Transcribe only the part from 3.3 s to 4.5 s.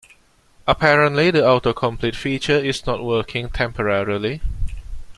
temporarily.